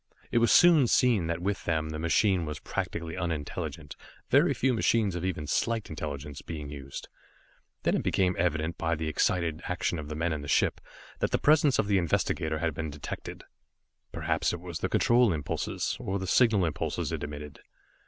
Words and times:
It 0.31 0.39
was 0.39 0.51
soon 0.51 0.87
seen 0.87 1.27
that 1.27 1.43
with 1.43 1.65
them 1.65 1.89
the 1.89 1.99
machine 1.99 2.43
was 2.43 2.57
practically 2.59 3.15
unintelligent, 3.15 3.95
very 4.31 4.51
few 4.51 4.73
machines 4.73 5.13
of 5.13 5.23
even 5.23 5.45
slight 5.45 5.91
intelligence 5.91 6.41
being 6.41 6.71
used. 6.71 7.07
Then 7.83 7.93
it 7.93 8.01
became 8.01 8.35
evident 8.39 8.79
by 8.79 8.95
the 8.95 9.07
excited 9.07 9.61
action 9.65 9.99
of 9.99 10.09
the 10.09 10.15
men 10.15 10.33
of 10.33 10.41
the 10.41 10.47
ship, 10.47 10.81
that 11.19 11.29
the 11.29 11.37
presence 11.37 11.77
of 11.77 11.85
the 11.85 11.99
investigator 11.99 12.57
had 12.57 12.73
been 12.73 12.89
detected. 12.89 13.43
Perhaps 14.11 14.53
it 14.53 14.59
was 14.59 14.79
the 14.79 14.89
control 14.89 15.31
impulses, 15.31 15.97
or 15.99 16.17
the 16.17 16.25
signal 16.25 16.65
impulses 16.65 17.11
it 17.11 17.23
emitted. 17.23 17.59